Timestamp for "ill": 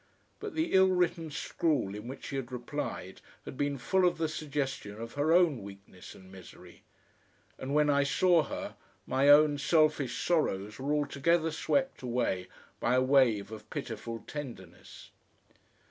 0.73-0.87